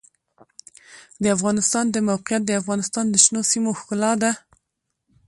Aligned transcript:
د 1.23 1.25
افغانستان 1.35 1.85
د 1.91 1.97
موقعیت 2.09 2.41
د 2.45 2.51
افغانستان 2.61 3.05
د 3.09 3.15
شنو 3.23 3.41
سیمو 3.51 3.71
ښکلا 3.79 4.11
ده. 4.21 4.31